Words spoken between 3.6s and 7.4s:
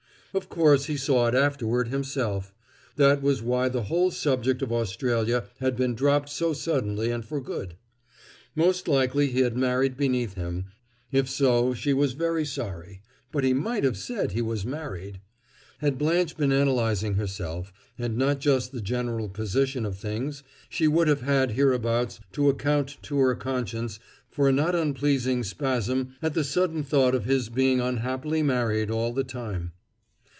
the whole subject of Australia had been dropped so suddenly and